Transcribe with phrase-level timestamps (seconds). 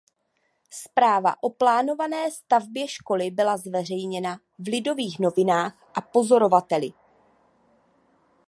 [0.71, 6.91] Zpráva o plánované stavbě školy byla zveřejněna v "Lidových novinách" a "Pozorovateli".